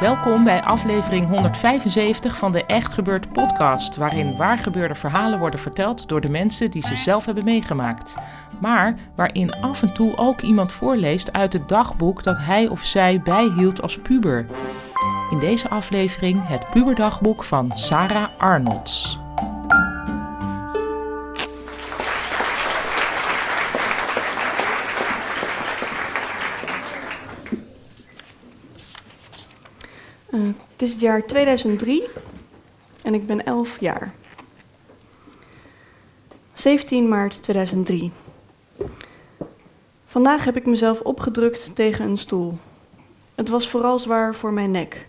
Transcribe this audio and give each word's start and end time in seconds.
Welkom 0.00 0.44
bij 0.44 0.62
aflevering 0.62 1.28
175 1.28 2.36
van 2.36 2.52
de 2.52 2.64
Echt 2.64 2.92
Gebeurd 2.94 3.32
podcast, 3.32 3.96
waarin 3.96 4.36
waargebeurde 4.36 4.94
verhalen 4.94 5.38
worden 5.38 5.60
verteld 5.60 6.08
door 6.08 6.20
de 6.20 6.28
mensen 6.28 6.70
die 6.70 6.86
ze 6.86 6.96
zelf 6.96 7.24
hebben 7.24 7.44
meegemaakt. 7.44 8.14
Maar 8.60 8.94
waarin 9.14 9.52
af 9.52 9.82
en 9.82 9.94
toe 9.94 10.16
ook 10.16 10.40
iemand 10.40 10.72
voorleest 10.72 11.32
uit 11.32 11.52
het 11.52 11.68
dagboek 11.68 12.22
dat 12.22 12.38
hij 12.38 12.68
of 12.68 12.80
zij 12.80 13.20
bijhield 13.24 13.82
als 13.82 13.98
puber. 13.98 14.46
In 15.30 15.38
deze 15.38 15.68
aflevering 15.68 16.46
het 16.46 16.70
puberdagboek 16.70 17.44
van 17.44 17.70
Sarah 17.74 18.28
Arnolds. 18.38 19.18
Uh, 30.38 30.46
het 30.72 30.82
is 30.82 30.90
het 30.92 31.00
jaar 31.00 31.26
2003 31.26 32.08
en 33.02 33.14
ik 33.14 33.26
ben 33.26 33.44
11 33.44 33.80
jaar. 33.80 34.14
17 36.52 37.08
maart 37.08 37.42
2003. 37.42 38.12
Vandaag 40.04 40.44
heb 40.44 40.56
ik 40.56 40.66
mezelf 40.66 41.00
opgedrukt 41.00 41.74
tegen 41.74 42.08
een 42.08 42.18
stoel. 42.18 42.58
Het 43.34 43.48
was 43.48 43.68
vooral 43.68 43.98
zwaar 43.98 44.34
voor 44.34 44.52
mijn 44.52 44.70
nek. 44.70 45.08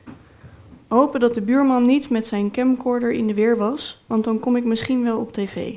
Hopen 0.88 1.20
dat 1.20 1.34
de 1.34 1.42
buurman 1.42 1.86
niet 1.86 2.10
met 2.10 2.28
zijn 2.28 2.52
camcorder 2.52 3.12
in 3.12 3.28
de 3.28 3.34
weer 3.34 3.58
was, 3.58 4.04
want 4.08 4.24
dan 4.24 4.40
kom 4.40 4.56
ik 4.56 4.64
misschien 4.64 5.04
wel 5.04 5.20
op 5.20 5.34
tv. 5.34 5.74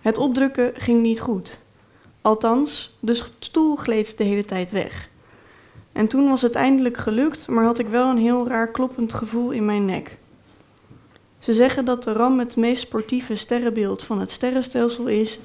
Het 0.00 0.18
opdrukken 0.18 0.72
ging 0.74 1.02
niet 1.02 1.20
goed. 1.20 1.62
Althans, 2.20 2.96
de 3.00 3.22
stoel 3.38 3.76
gleed 3.76 4.18
de 4.18 4.24
hele 4.24 4.44
tijd 4.44 4.70
weg. 4.70 5.12
En 5.94 6.06
toen 6.06 6.28
was 6.28 6.42
het 6.42 6.54
eindelijk 6.54 6.96
gelukt, 6.96 7.48
maar 7.48 7.64
had 7.64 7.78
ik 7.78 7.88
wel 7.88 8.10
een 8.10 8.18
heel 8.18 8.48
raar 8.48 8.70
kloppend 8.70 9.12
gevoel 9.12 9.50
in 9.50 9.64
mijn 9.64 9.84
nek. 9.84 10.18
Ze 11.38 11.54
zeggen 11.54 11.84
dat 11.84 12.04
de 12.04 12.12
ram 12.12 12.38
het 12.38 12.56
meest 12.56 12.82
sportieve 12.82 13.36
sterrenbeeld 13.36 14.04
van 14.04 14.20
het 14.20 14.30
sterrenstelsel 14.30 15.06
is, 15.06 15.38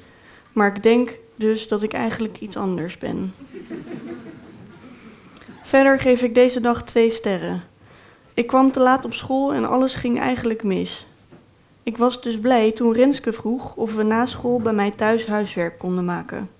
maar 0.52 0.76
ik 0.76 0.82
denk 0.82 1.18
dus 1.36 1.68
dat 1.68 1.82
ik 1.82 1.92
eigenlijk 1.92 2.40
iets 2.40 2.56
anders 2.56 2.98
ben. 2.98 3.34
Verder 5.62 6.00
geef 6.00 6.22
ik 6.22 6.34
deze 6.34 6.60
dag 6.60 6.84
twee 6.84 7.10
sterren. 7.10 7.62
Ik 8.34 8.46
kwam 8.46 8.72
te 8.72 8.80
laat 8.80 9.04
op 9.04 9.14
school 9.14 9.52
en 9.52 9.68
alles 9.68 9.94
ging 9.94 10.18
eigenlijk 10.18 10.62
mis. 10.62 11.06
Ik 11.82 11.96
was 11.96 12.22
dus 12.22 12.40
blij 12.40 12.72
toen 12.72 12.92
Renske 12.92 13.32
vroeg 13.32 13.76
of 13.76 13.94
we 13.94 14.02
na 14.02 14.26
school 14.26 14.60
bij 14.60 14.72
mij 14.72 14.90
thuis 14.90 15.26
huiswerk 15.26 15.78
konden 15.78 16.04
maken. 16.04 16.50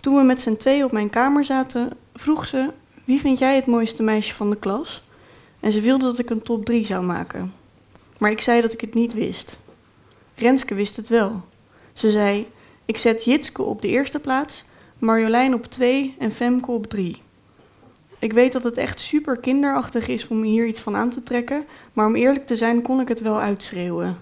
Toen 0.00 0.16
we 0.16 0.22
met 0.22 0.40
z'n 0.40 0.56
twee 0.56 0.84
op 0.84 0.92
mijn 0.92 1.10
kamer 1.10 1.44
zaten, 1.44 1.90
vroeg 2.16 2.46
ze: 2.46 2.70
Wie 3.04 3.20
vind 3.20 3.38
jij 3.38 3.56
het 3.56 3.66
mooiste 3.66 4.02
meisje 4.02 4.34
van 4.34 4.50
de 4.50 4.56
klas? 4.56 5.02
En 5.60 5.72
ze 5.72 5.80
wilde 5.80 6.04
dat 6.04 6.18
ik 6.18 6.30
een 6.30 6.42
top 6.42 6.64
3 6.64 6.86
zou 6.86 7.04
maken. 7.04 7.52
Maar 8.18 8.30
ik 8.30 8.40
zei 8.40 8.60
dat 8.60 8.72
ik 8.72 8.80
het 8.80 8.94
niet 8.94 9.12
wist. 9.12 9.58
Renske 10.34 10.74
wist 10.74 10.96
het 10.96 11.08
wel. 11.08 11.42
Ze 11.92 12.10
zei: 12.10 12.46
Ik 12.84 12.98
zet 12.98 13.24
Jitske 13.24 13.62
op 13.62 13.82
de 13.82 13.88
eerste 13.88 14.18
plaats, 14.18 14.64
Marjolein 14.98 15.54
op 15.54 15.66
2 15.66 16.14
en 16.18 16.32
Femke 16.32 16.70
op 16.70 16.86
3. 16.86 17.22
Ik 18.18 18.32
weet 18.32 18.52
dat 18.52 18.62
het 18.62 18.76
echt 18.76 19.00
super 19.00 19.36
kinderachtig 19.36 20.08
is 20.08 20.28
om 20.28 20.42
hier 20.42 20.66
iets 20.66 20.80
van 20.80 20.96
aan 20.96 21.10
te 21.10 21.22
trekken, 21.22 21.64
maar 21.92 22.06
om 22.06 22.14
eerlijk 22.14 22.46
te 22.46 22.56
zijn 22.56 22.82
kon 22.82 23.00
ik 23.00 23.08
het 23.08 23.20
wel 23.20 23.40
uitschreeuwen. 23.40 24.18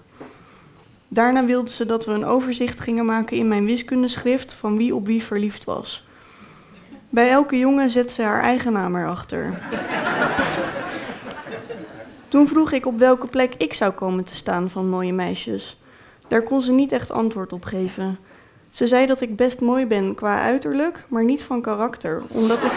Daarna 1.07 1.45
wilde 1.45 1.71
ze 1.71 1.85
dat 1.85 2.05
we 2.05 2.11
een 2.11 2.25
overzicht 2.25 2.79
gingen 2.79 3.05
maken 3.05 3.37
in 3.37 3.47
mijn 3.47 3.65
wiskundeschrift 3.65 4.53
van 4.53 4.77
wie 4.77 4.95
op 4.95 5.05
wie 5.05 5.23
verliefd 5.23 5.63
was. 5.63 6.05
Bij 7.15 7.29
elke 7.29 7.57
jongen 7.57 7.89
zet 7.89 8.11
ze 8.11 8.21
haar 8.21 8.43
eigen 8.43 8.73
naam 8.73 8.95
erachter. 8.95 9.53
Toen 12.27 12.47
vroeg 12.47 12.71
ik 12.71 12.85
op 12.85 12.99
welke 12.99 13.27
plek 13.27 13.53
ik 13.57 13.73
zou 13.73 13.91
komen 13.91 14.23
te 14.23 14.35
staan 14.35 14.69
van 14.69 14.89
mooie 14.89 15.13
meisjes. 15.13 15.81
Daar 16.27 16.41
kon 16.41 16.61
ze 16.61 16.71
niet 16.71 16.91
echt 16.91 17.11
antwoord 17.11 17.53
op 17.53 17.63
geven. 17.63 18.17
Ze 18.69 18.87
zei 18.87 19.05
dat 19.05 19.21
ik 19.21 19.35
best 19.35 19.59
mooi 19.59 19.85
ben 19.85 20.15
qua 20.15 20.37
uiterlijk, 20.37 21.05
maar 21.07 21.23
niet 21.23 21.43
van 21.43 21.61
karakter, 21.61 22.23
omdat 22.27 22.63
ik, 22.63 22.71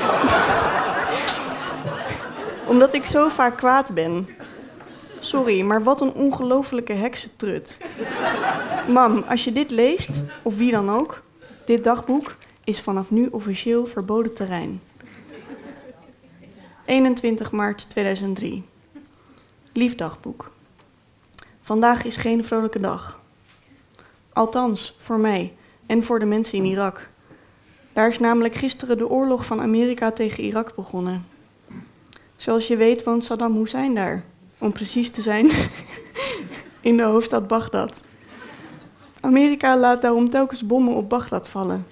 omdat 2.72 2.94
ik 2.94 3.06
zo 3.06 3.28
vaak 3.28 3.56
kwaad 3.56 3.94
ben. 3.94 4.28
Sorry, 5.18 5.62
maar 5.62 5.82
wat 5.82 6.00
een 6.00 6.14
ongelofelijke 6.14 6.92
heksentrut. 6.92 7.78
Mam, 8.88 9.24
als 9.28 9.44
je 9.44 9.52
dit 9.52 9.70
leest, 9.70 10.22
of 10.42 10.56
wie 10.56 10.70
dan 10.70 10.90
ook, 10.90 11.22
dit 11.64 11.84
dagboek 11.84 12.34
is 12.68 12.80
vanaf 12.80 13.10
nu 13.10 13.26
officieel 13.26 13.86
verboden 13.86 14.34
terrein. 14.34 14.80
21 16.84 17.52
maart 17.52 17.90
2003. 17.90 18.64
Lief 19.72 19.94
dagboek. 19.94 20.50
Vandaag 21.60 22.04
is 22.04 22.16
geen 22.16 22.44
vrolijke 22.44 22.80
dag. 22.80 23.20
Althans, 24.32 24.96
voor 24.98 25.18
mij 25.18 25.54
en 25.86 26.02
voor 26.02 26.18
de 26.18 26.24
mensen 26.24 26.58
in 26.58 26.64
Irak. 26.64 27.08
Daar 27.92 28.08
is 28.08 28.18
namelijk 28.18 28.54
gisteren 28.54 28.96
de 28.96 29.08
oorlog 29.08 29.46
van 29.46 29.60
Amerika 29.60 30.10
tegen 30.10 30.44
Irak 30.44 30.74
begonnen. 30.74 31.26
Zoals 32.36 32.66
je 32.66 32.76
weet 32.76 33.04
woont 33.04 33.24
Saddam 33.24 33.56
Hussein 33.56 33.94
daar 33.94 34.24
om 34.58 34.72
precies 34.72 35.10
te 35.10 35.22
zijn, 35.22 35.50
in 36.80 36.96
de 36.96 37.02
hoofdstad 37.02 37.46
Bagdad. 37.46 38.02
Amerika 39.20 39.78
laat 39.78 40.02
daarom 40.02 40.30
telkens 40.30 40.66
bommen 40.66 40.94
op 40.94 41.08
Bagdad 41.08 41.48
vallen. 41.48 41.86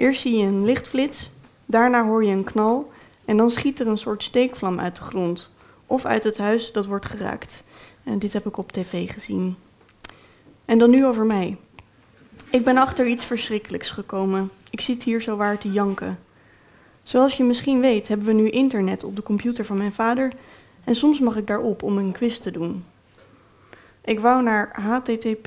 Eerst 0.00 0.20
zie 0.20 0.36
je 0.36 0.46
een 0.46 0.64
lichtflits, 0.64 1.30
daarna 1.66 2.04
hoor 2.04 2.24
je 2.24 2.32
een 2.32 2.44
knal 2.44 2.92
en 3.24 3.36
dan 3.36 3.50
schiet 3.50 3.80
er 3.80 3.86
een 3.86 3.98
soort 3.98 4.22
steekvlam 4.22 4.80
uit 4.80 4.96
de 4.96 5.02
grond 5.02 5.54
of 5.86 6.04
uit 6.04 6.24
het 6.24 6.38
huis 6.38 6.72
dat 6.72 6.86
wordt 6.86 7.06
geraakt. 7.06 7.64
En 8.04 8.18
dit 8.18 8.32
heb 8.32 8.46
ik 8.46 8.56
op 8.56 8.72
tv 8.72 9.12
gezien. 9.12 9.56
En 10.64 10.78
dan 10.78 10.90
nu 10.90 11.06
over 11.06 11.26
mij. 11.26 11.56
Ik 12.50 12.64
ben 12.64 12.76
achter 12.76 13.06
iets 13.06 13.24
verschrikkelijks 13.24 13.90
gekomen. 13.90 14.50
Ik 14.70 14.80
zit 14.80 15.02
hier 15.02 15.22
zo 15.22 15.36
waar 15.36 15.58
te 15.58 15.70
janken. 15.70 16.18
Zoals 17.02 17.36
je 17.36 17.44
misschien 17.44 17.80
weet, 17.80 18.08
hebben 18.08 18.26
we 18.26 18.32
nu 18.32 18.48
internet 18.48 19.04
op 19.04 19.16
de 19.16 19.22
computer 19.22 19.64
van 19.64 19.76
mijn 19.76 19.92
vader 19.92 20.32
en 20.84 20.94
soms 20.94 21.20
mag 21.20 21.36
ik 21.36 21.46
daarop 21.46 21.82
om 21.82 21.98
een 21.98 22.12
quiz 22.12 22.38
te 22.38 22.50
doen. 22.50 22.84
Ik 24.04 24.20
wou 24.20 24.42
naar 24.42 24.80
http 24.82 25.46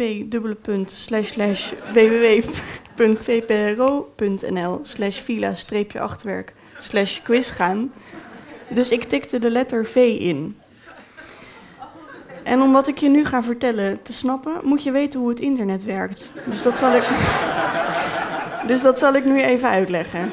www.vpro.nl 2.96 4.80
slash 4.82 5.20
villa-achterwerk 5.20 6.54
slash 6.78 7.22
quiz 7.22 7.52
gaan. 7.52 7.94
Dus 8.68 8.90
ik 8.90 9.04
tikte 9.04 9.40
de 9.40 9.50
letter 9.50 9.86
V 9.86 9.96
in. 10.20 10.58
En 12.44 12.62
om 12.62 12.72
wat 12.72 12.88
ik 12.88 12.98
je 12.98 13.10
nu 13.10 13.26
ga 13.26 13.44
vertellen 13.44 14.02
te 14.02 14.14
snappen, 14.14 14.54
moet 14.64 14.84
je 14.84 14.92
weten 14.92 15.20
hoe 15.20 15.30
het 15.30 15.40
internet 15.40 15.84
werkt. 15.84 16.32
Dus 16.46 16.62
dat 16.62 16.78
zal 16.78 16.96
ik, 16.96 17.04
dus 18.70 18.82
dat 18.82 19.00
zal 19.00 19.14
ik 19.14 19.26
nu 19.26 19.42
even 19.42 19.70
uitleggen. 19.70 20.32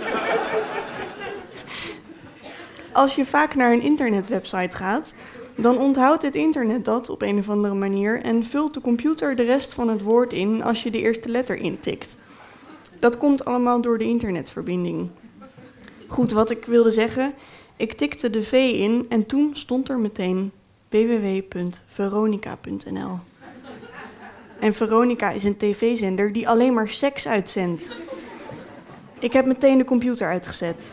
Als 2.93 3.15
je 3.15 3.25
vaak 3.25 3.55
naar 3.55 3.73
een 3.73 3.83
internetwebsite 3.83 4.77
gaat, 4.77 5.15
dan 5.55 5.79
onthoudt 5.79 6.23
het 6.23 6.35
internet 6.35 6.85
dat 6.85 7.09
op 7.09 7.23
een 7.23 7.39
of 7.39 7.49
andere 7.49 7.75
manier 7.75 8.23
en 8.23 8.45
vult 8.45 8.75
de 8.75 8.81
computer 8.81 9.37
de 9.37 9.43
rest 9.43 9.75
van 9.75 9.89
het 9.89 10.03
woord 10.03 10.33
in 10.33 10.63
als 10.63 10.83
je 10.83 10.91
de 10.91 11.01
eerste 11.01 11.29
letter 11.29 11.57
intikt. 11.57 12.17
Dat 13.01 13.17
komt 13.17 13.45
allemaal 13.45 13.81
door 13.81 13.99
de 13.99 14.05
internetverbinding. 14.05 15.11
Goed, 16.07 16.33
wat 16.33 16.51
ik 16.51 16.65
wilde 16.65 16.91
zeggen, 16.91 17.35
ik 17.77 17.93
tikte 17.93 18.31
de 18.31 18.43
V 18.43 18.53
in 18.53 19.07
en 19.09 19.27
toen 19.27 19.51
stond 19.53 19.89
er 19.89 19.99
meteen 19.99 20.53
www.veronica.nl. 20.89 23.19
En 24.59 24.75
Veronica 24.75 25.31
is 25.31 25.45
een 25.45 25.57
tv-zender 25.57 26.33
die 26.33 26.49
alleen 26.49 26.75
maar 26.75 26.89
seks 26.89 27.29
uitzendt. 27.29 27.91
Ik 29.19 29.33
heb 29.33 29.47
meteen 29.47 29.79
de 29.79 29.85
computer 29.85 30.27
uitgezet. 30.27 30.91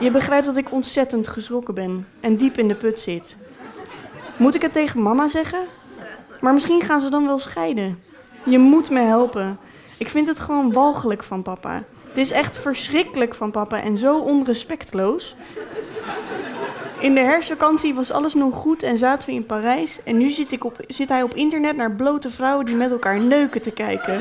Je 0.00 0.10
begrijpt 0.10 0.46
dat 0.46 0.56
ik 0.56 0.72
ontzettend 0.72 1.28
geschrokken 1.28 1.74
ben 1.74 2.06
en 2.20 2.36
diep 2.36 2.58
in 2.58 2.68
de 2.68 2.74
put 2.74 3.00
zit. 3.00 3.36
Moet 4.36 4.54
ik 4.54 4.62
het 4.62 4.72
tegen 4.72 5.02
mama 5.02 5.28
zeggen? 5.28 5.60
Maar 6.40 6.54
misschien 6.54 6.82
gaan 6.82 7.00
ze 7.00 7.10
dan 7.10 7.26
wel 7.26 7.38
scheiden. 7.38 8.02
Je 8.44 8.58
moet 8.58 8.90
me 8.90 9.00
helpen. 9.00 9.58
Ik 10.04 10.10
vind 10.10 10.28
het 10.28 10.38
gewoon 10.38 10.72
walgelijk 10.72 11.22
van 11.22 11.42
papa. 11.42 11.82
Het 12.08 12.16
is 12.16 12.30
echt 12.30 12.58
verschrikkelijk 12.58 13.34
van 13.34 13.50
papa 13.50 13.80
en 13.80 13.98
zo 13.98 14.18
onrespectloos. 14.18 15.36
In 16.98 17.14
de 17.14 17.20
herfstvakantie 17.20 17.94
was 17.94 18.10
alles 18.10 18.34
nog 18.34 18.54
goed 18.54 18.82
en 18.82 18.98
zaten 18.98 19.28
we 19.28 19.34
in 19.34 19.46
Parijs. 19.46 20.02
En 20.02 20.16
nu 20.16 20.30
zit, 20.30 20.52
ik 20.52 20.64
op, 20.64 20.76
zit 20.88 21.08
hij 21.08 21.22
op 21.22 21.34
internet 21.34 21.76
naar 21.76 21.92
blote 21.92 22.30
vrouwen 22.30 22.66
die 22.66 22.74
met 22.74 22.90
elkaar 22.90 23.20
neuken 23.20 23.62
te 23.62 23.70
kijken. 23.70 24.20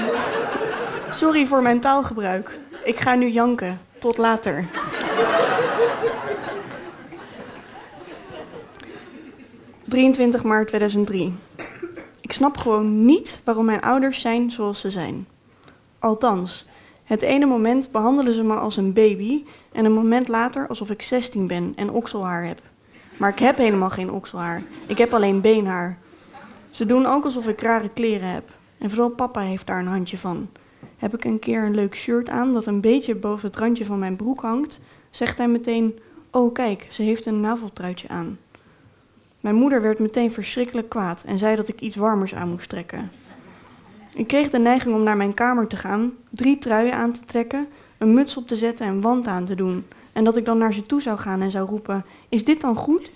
Sorry 1.10 1.46
voor 1.46 1.62
mijn 1.62 1.80
taalgebruik. 1.80 2.60
Ik 2.84 3.00
ga 3.00 3.16
nu 3.16 3.30
janken. 3.30 3.82
Tot 4.00 4.18
later. 4.18 4.68
...23 9.96 10.42
maart 10.44 10.68
2003. 10.68 11.36
Ik 12.22 12.32
snap 12.32 12.58
gewoon 12.58 13.06
niet 13.06 13.42
waarom 13.44 13.66
mijn 13.66 13.82
ouders 13.82 14.22
zijn 14.22 14.52
zoals 14.52 14.80
ze 14.80 14.92
zijn. 14.92 15.28
Althans, 16.04 16.68
het 17.04 17.22
ene 17.22 17.46
moment 17.46 17.92
behandelen 17.92 18.34
ze 18.34 18.44
me 18.44 18.54
als 18.56 18.78
een 18.78 18.94
baby... 18.94 19.44
...en 19.72 19.86
een 19.86 19.94
moment 19.94 20.28
later 20.28 20.68
alsof 20.68 20.90
ik 20.90 21.02
16 21.02 21.48
ben 21.48 21.74
en 21.76 21.90
okselhaar 21.92 22.46
heb. 22.46 22.62
Maar 23.18 23.30
ik 23.30 23.40
heb 23.40 23.58
helemaal 23.58 23.90
geen 23.90 24.12
okselhaar. 24.12 24.64
Ik 24.88 24.98
heb 24.98 25.14
alleen 25.14 25.42
beenhaar. 25.42 25.98
Ze 26.70 26.86
doen 26.86 27.06
ook 27.06 27.24
alsof 27.24 27.48
ik 27.48 27.62
rare 27.62 27.90
kleren 27.90 28.30
heb. 28.30 28.50
En 28.78 28.90
vooral 28.90 29.10
papa 29.10 29.42
heeft 29.42 29.68
daar 29.68 29.80
een 29.80 29.88
handje 29.88 30.18
van. 30.18 30.50
Heb 30.98 31.14
ik 31.14 31.24
een 31.24 31.40
keer 31.40 31.64
een 31.64 31.76
leuk 31.76 31.96
shirt 31.96 32.30
aan 32.30 32.54
dat 32.54 32.66
een 32.66 32.82
beetje 32.82 33.16
boven 33.16 33.48
het 33.48 33.58
randje 33.58 33.86
van 33.86 34.00
mijn 34.00 34.16
broek 34.16 34.42
hangt, 34.42 34.80
zegt 35.10 35.38
hij 35.38 35.48
meteen: 35.48 36.00
Oh, 36.32 36.54
kijk, 36.54 36.88
ze 36.90 37.02
heeft 37.02 37.26
een 37.26 37.42
naveltruitje 37.42 38.08
aan. 38.08 38.40
Mijn 39.42 39.56
moeder 39.56 39.82
werd 39.82 40.00
meteen 40.00 40.32
verschrikkelijk 40.32 40.90
kwaad 40.90 41.24
en 41.26 41.38
zei 41.38 41.56
dat 41.56 41.68
ik 41.68 41.82
iets 41.82 41.96
warmers 41.96 42.34
aan 42.36 42.50
moest 42.50 42.70
trekken. 42.70 43.12
Ik 44.16 44.28
kreeg 44.28 44.50
de 44.50 44.60
neiging 44.60 44.96
om 44.96 45.04
naar 45.04 45.18
mijn 45.18 45.34
kamer 45.34 45.68
te 45.68 45.76
gaan, 45.76 46.14
drie 46.30 46.58
truien 46.58 46.94
aan 46.94 47.12
te 47.12 47.26
trekken, 47.26 47.68
een 47.98 48.14
muts 48.14 48.38
op 48.38 48.48
te 48.48 48.56
zetten 48.56 48.86
en 48.86 49.02
wand 49.02 49.28
aan 49.28 49.46
te 49.46 49.56
doen. 49.56 49.86
En 50.12 50.24
dat 50.24 50.38
ik 50.38 50.46
dan 50.46 50.58
naar 50.58 50.74
ze 50.74 50.86
toe 50.86 51.02
zou 51.02 51.18
gaan 51.18 51.42
en 51.42 51.52
zou 51.52 51.70
roepen: 51.70 52.06
Is 52.30 52.46
dit 52.46 52.62
dan 52.62 52.76
goed? 52.76 53.12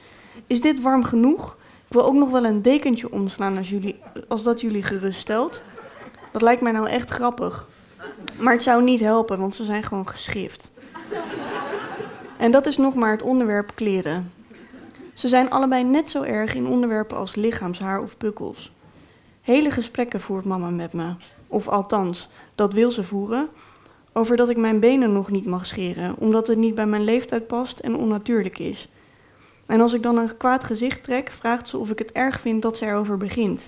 Is 0.47 0.61
dit 0.61 0.81
warm 0.81 1.03
genoeg? 1.03 1.57
Ik 1.87 1.93
wil 1.93 2.05
ook 2.05 2.13
nog 2.13 2.29
wel 2.29 2.45
een 2.45 2.61
dekentje 2.61 3.11
omslaan 3.11 3.57
als, 3.57 3.69
jullie, 3.69 3.99
als 4.27 4.43
dat 4.43 4.61
jullie 4.61 4.83
geruststelt. 4.83 5.63
Dat 6.31 6.41
lijkt 6.41 6.61
mij 6.61 6.71
nou 6.71 6.87
echt 6.87 7.09
grappig. 7.09 7.67
Maar 8.39 8.53
het 8.53 8.63
zou 8.63 8.83
niet 8.83 8.99
helpen, 8.99 9.39
want 9.39 9.55
ze 9.55 9.63
zijn 9.63 9.83
gewoon 9.83 10.07
geschrift. 10.07 10.71
En 12.37 12.51
dat 12.51 12.65
is 12.65 12.77
nog 12.77 12.95
maar 12.95 13.11
het 13.11 13.21
onderwerp 13.21 13.71
kleren. 13.75 14.31
Ze 15.13 15.27
zijn 15.27 15.49
allebei 15.49 15.83
net 15.83 16.09
zo 16.09 16.23
erg 16.23 16.53
in 16.53 16.67
onderwerpen 16.67 17.17
als 17.17 17.35
lichaamshaar 17.35 18.01
of 18.01 18.17
pukkels. 18.17 18.71
Hele 19.47 19.71
gesprekken 19.71 20.21
voert 20.21 20.45
mama 20.45 20.69
met 20.69 20.93
me. 20.93 21.13
Of 21.47 21.67
althans, 21.67 22.29
dat 22.55 22.73
wil 22.73 22.91
ze 22.91 23.03
voeren. 23.03 23.49
Over 24.13 24.35
dat 24.35 24.49
ik 24.49 24.57
mijn 24.57 24.79
benen 24.79 25.13
nog 25.13 25.29
niet 25.29 25.45
mag 25.45 25.65
scheren, 25.65 26.15
omdat 26.17 26.47
het 26.47 26.57
niet 26.57 26.75
bij 26.75 26.85
mijn 26.85 27.03
leeftijd 27.03 27.47
past 27.47 27.79
en 27.79 27.95
onnatuurlijk 27.95 28.59
is. 28.59 28.89
En 29.65 29.81
als 29.81 29.93
ik 29.93 30.03
dan 30.03 30.17
een 30.17 30.37
kwaad 30.37 30.63
gezicht 30.63 31.03
trek, 31.03 31.31
vraagt 31.31 31.67
ze 31.67 31.77
of 31.77 31.89
ik 31.89 31.99
het 31.99 32.11
erg 32.11 32.39
vind 32.39 32.61
dat 32.61 32.77
ze 32.77 32.85
erover 32.85 33.17
begint. 33.17 33.63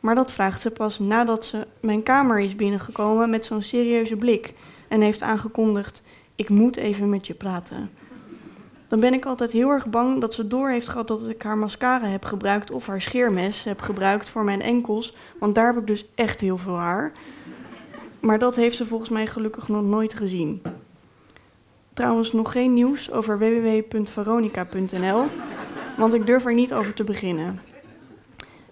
Maar 0.00 0.14
dat 0.14 0.32
vraagt 0.32 0.60
ze 0.60 0.70
pas 0.70 0.98
nadat 0.98 1.44
ze 1.44 1.66
mijn 1.80 2.02
kamer 2.02 2.40
is 2.40 2.56
binnengekomen 2.56 3.30
met 3.30 3.44
zo'n 3.44 3.62
serieuze 3.62 4.16
blik 4.16 4.54
en 4.88 5.00
heeft 5.00 5.22
aangekondigd: 5.22 6.02
Ik 6.34 6.48
moet 6.48 6.76
even 6.76 7.08
met 7.08 7.26
je 7.26 7.34
praten. 7.34 7.90
Dan 8.88 9.00
ben 9.00 9.12
ik 9.12 9.24
altijd 9.24 9.50
heel 9.50 9.70
erg 9.70 9.86
bang 9.86 10.20
dat 10.20 10.34
ze 10.34 10.46
door 10.48 10.68
heeft 10.68 10.88
gehad 10.88 11.08
dat 11.08 11.28
ik 11.28 11.42
haar 11.42 11.58
mascara 11.58 12.06
heb 12.06 12.24
gebruikt 12.24 12.70
of 12.70 12.86
haar 12.86 13.02
scheermes 13.02 13.64
heb 13.64 13.80
gebruikt 13.80 14.30
voor 14.30 14.44
mijn 14.44 14.62
enkels, 14.62 15.16
want 15.38 15.54
daar 15.54 15.66
heb 15.66 15.76
ik 15.76 15.86
dus 15.86 16.10
echt 16.14 16.40
heel 16.40 16.58
veel 16.58 16.76
haar. 16.76 17.12
Maar 18.20 18.38
dat 18.38 18.54
heeft 18.54 18.76
ze 18.76 18.86
volgens 18.86 19.10
mij 19.10 19.26
gelukkig 19.26 19.68
nog 19.68 19.82
nooit 19.82 20.14
gezien. 20.14 20.62
Trouwens, 21.94 22.32
nog 22.32 22.52
geen 22.52 22.74
nieuws 22.74 23.10
over 23.10 23.38
www.veronica.nl, 23.38 25.24
want 25.96 26.14
ik 26.14 26.26
durf 26.26 26.44
er 26.44 26.54
niet 26.54 26.74
over 26.74 26.94
te 26.94 27.04
beginnen. 27.04 27.60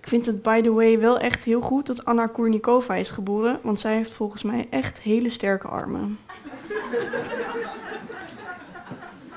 Ik 0.00 0.08
vind 0.08 0.26
het, 0.26 0.42
by 0.42 0.60
the 0.62 0.72
way, 0.72 0.98
wel 0.98 1.19
echt 1.19 1.44
heel 1.44 1.60
goed 1.60 1.86
dat 1.86 2.04
Anna 2.04 2.26
Kournikova 2.26 2.94
is 2.94 3.10
geboren, 3.10 3.58
want 3.62 3.80
zij 3.80 3.94
heeft 3.94 4.10
volgens 4.12 4.42
mij 4.42 4.66
echt 4.70 5.00
hele 5.00 5.30
sterke 5.30 5.69
armen. 5.69 6.19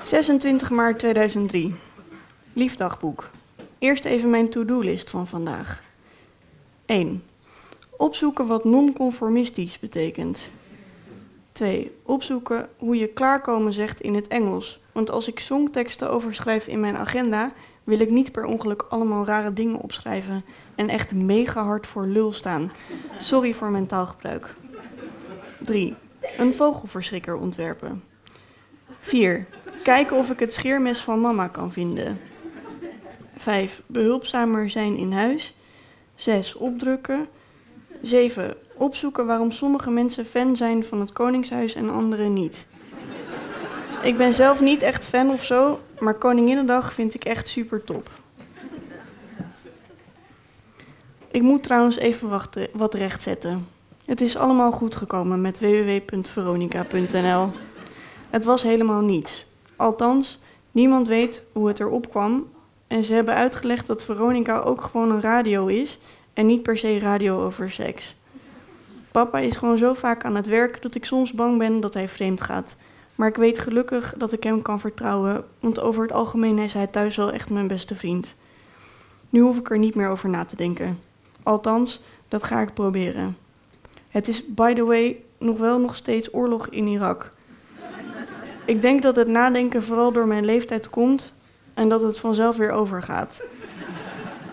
26 0.02 0.70
maart 0.70 0.98
2003. 0.98 1.74
Liefdagboek. 2.54 3.30
Eerst 3.78 4.04
even 4.04 4.30
mijn 4.30 4.50
to-do-list 4.50 5.10
van 5.10 5.26
vandaag. 5.26 5.82
1. 6.86 7.22
Opzoeken 7.90 8.46
wat 8.46 8.64
non-conformistisch 8.64 9.78
betekent. 9.78 10.52
2. 11.52 11.96
Opzoeken 12.02 12.68
hoe 12.76 12.96
je 12.96 13.06
klaarkomen 13.06 13.72
zegt 13.72 14.00
in 14.00 14.14
het 14.14 14.28
Engels. 14.28 14.80
Want 14.92 15.10
als 15.10 15.28
ik 15.28 15.38
songteksten 15.38 16.10
overschrijf 16.10 16.66
in 16.66 16.80
mijn 16.80 16.96
agenda, 16.96 17.52
wil 17.84 18.00
ik 18.00 18.10
niet 18.10 18.32
per 18.32 18.44
ongeluk 18.44 18.84
allemaal 18.88 19.24
rare 19.24 19.52
dingen 19.52 19.80
opschrijven 19.80 20.44
en 20.74 20.88
echt 20.88 21.14
mega 21.14 21.64
hard 21.64 21.86
voor 21.86 22.06
lul 22.06 22.32
staan. 22.32 22.72
Sorry 23.18 23.54
voor 23.54 23.70
mijn 23.70 23.86
taalgebruik. 23.86 24.54
3. 25.60 25.94
Een 26.36 26.54
vogelverschrikker 26.54 27.36
ontwerpen. 27.36 28.02
4. 29.00 29.46
Kijken 29.82 30.16
of 30.16 30.30
ik 30.30 30.38
het 30.38 30.54
scheermes 30.54 31.00
van 31.00 31.20
mama 31.20 31.48
kan 31.48 31.72
vinden. 31.72 32.20
5. 33.36 33.82
Behulpzamer 33.86 34.70
zijn 34.70 34.96
in 34.96 35.12
huis. 35.12 35.54
6. 36.14 36.54
Opdrukken. 36.54 37.28
7. 38.02 38.54
Opzoeken 38.74 39.26
waarom 39.26 39.50
sommige 39.50 39.90
mensen 39.90 40.26
fan 40.26 40.56
zijn 40.56 40.84
van 40.84 41.00
het 41.00 41.12
Koningshuis 41.12 41.74
en 41.74 41.90
anderen 41.90 42.32
niet. 42.32 42.66
Ik 44.02 44.16
ben 44.16 44.32
zelf 44.32 44.60
niet 44.60 44.82
echt 44.82 45.06
fan 45.06 45.30
of 45.30 45.44
zo, 45.44 45.80
maar 45.98 46.14
Koninginnedag 46.14 46.92
vind 46.92 47.14
ik 47.14 47.24
echt 47.24 47.48
super 47.48 47.84
top. 47.84 48.10
Ik 51.30 51.42
moet 51.42 51.62
trouwens 51.62 51.96
even 51.96 52.28
wachten, 52.28 52.68
wat 52.72 52.94
rechtzetten. 52.94 53.66
Het 54.04 54.20
is 54.20 54.36
allemaal 54.36 54.72
goed 54.72 54.94
gekomen 54.94 55.40
met 55.40 55.60
www.veronica.nl. 55.60 57.52
Het 58.30 58.44
was 58.44 58.62
helemaal 58.62 59.00
niets. 59.00 59.48
Althans, 59.80 60.38
niemand 60.70 61.08
weet 61.08 61.42
hoe 61.52 61.68
het 61.68 61.80
erop 61.80 62.10
kwam. 62.10 62.48
En 62.86 63.04
ze 63.04 63.12
hebben 63.12 63.34
uitgelegd 63.34 63.86
dat 63.86 64.04
Veronica 64.04 64.58
ook 64.58 64.80
gewoon 64.80 65.10
een 65.10 65.20
radio 65.20 65.66
is 65.66 65.98
en 66.32 66.46
niet 66.46 66.62
per 66.62 66.78
se 66.78 66.98
radio 66.98 67.44
over 67.44 67.70
seks. 67.70 68.16
Papa 69.10 69.38
is 69.38 69.56
gewoon 69.56 69.78
zo 69.78 69.94
vaak 69.94 70.24
aan 70.24 70.34
het 70.34 70.46
werk 70.46 70.82
dat 70.82 70.94
ik 70.94 71.04
soms 71.04 71.32
bang 71.32 71.58
ben 71.58 71.80
dat 71.80 71.94
hij 71.94 72.08
vreemd 72.08 72.40
gaat. 72.40 72.76
Maar 73.14 73.28
ik 73.28 73.36
weet 73.36 73.58
gelukkig 73.58 74.14
dat 74.16 74.32
ik 74.32 74.42
hem 74.42 74.62
kan 74.62 74.80
vertrouwen, 74.80 75.44
want 75.60 75.80
over 75.80 76.02
het 76.02 76.12
algemeen 76.12 76.58
is 76.58 76.72
hij 76.72 76.86
thuis 76.86 77.16
wel 77.16 77.32
echt 77.32 77.50
mijn 77.50 77.66
beste 77.66 77.96
vriend. 77.96 78.34
Nu 79.28 79.40
hoef 79.40 79.58
ik 79.58 79.70
er 79.70 79.78
niet 79.78 79.94
meer 79.94 80.08
over 80.08 80.28
na 80.28 80.44
te 80.44 80.56
denken. 80.56 81.00
Althans, 81.42 82.02
dat 82.28 82.42
ga 82.42 82.60
ik 82.60 82.74
proberen. 82.74 83.36
Het 84.10 84.28
is, 84.28 84.46
by 84.46 84.74
the 84.74 84.84
way, 84.84 85.22
nog 85.38 85.58
wel 85.58 85.80
nog 85.80 85.96
steeds 85.96 86.34
oorlog 86.34 86.68
in 86.68 86.86
Irak. 86.86 87.32
Ik 88.70 88.82
denk 88.82 89.02
dat 89.02 89.16
het 89.16 89.28
nadenken 89.28 89.82
vooral 89.82 90.12
door 90.12 90.26
mijn 90.26 90.44
leeftijd 90.44 90.90
komt 90.90 91.34
en 91.74 91.88
dat 91.88 92.02
het 92.02 92.18
vanzelf 92.18 92.56
weer 92.56 92.70
overgaat. 92.70 93.42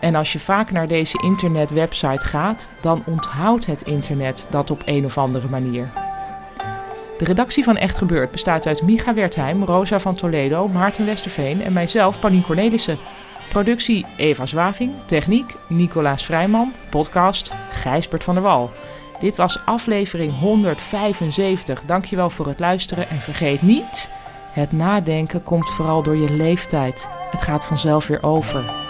En 0.00 0.14
als 0.14 0.32
je 0.32 0.38
vaak 0.38 0.70
naar 0.70 0.88
deze 0.88 1.22
internetwebsite 1.22 2.24
gaat, 2.24 2.70
dan 2.80 3.02
onthoudt 3.06 3.66
het 3.66 3.82
internet 3.82 4.46
dat 4.50 4.70
op 4.70 4.82
een 4.84 5.04
of 5.04 5.18
andere 5.18 5.48
manier. 5.48 5.88
De 7.18 7.24
redactie 7.24 7.64
van 7.64 7.76
Echt 7.76 7.98
Gebeurd 7.98 8.30
bestaat 8.30 8.66
uit 8.66 8.82
Micha 8.82 9.14
Wertheim, 9.14 9.64
Rosa 9.64 9.98
van 9.98 10.14
Toledo, 10.14 10.68
Maarten 10.68 11.06
Westerveen 11.06 11.62
en 11.62 11.72
mijzelf, 11.72 12.20
Paulien 12.20 12.42
Cornelissen. 12.42 12.98
Productie 13.50 14.06
Eva 14.16 14.46
Zwaving, 14.46 14.92
techniek 15.06 15.54
Nicolaas 15.66 16.24
Vrijman, 16.24 16.72
podcast 16.90 17.52
Gijsbert 17.70 18.24
van 18.24 18.34
der 18.34 18.42
Wal. 18.42 18.70
Dit 19.20 19.36
was 19.36 19.60
aflevering 19.64 20.38
175. 20.38 21.82
Dankjewel 21.84 22.30
voor 22.30 22.46
het 22.46 22.58
luisteren 22.58 23.08
en 23.08 23.20
vergeet 23.20 23.62
niet, 23.62 24.10
het 24.52 24.72
nadenken 24.72 25.42
komt 25.42 25.70
vooral 25.70 26.02
door 26.02 26.16
je 26.16 26.32
leeftijd. 26.32 27.08
Het 27.30 27.42
gaat 27.42 27.64
vanzelf 27.64 28.06
weer 28.06 28.22
over. 28.22 28.89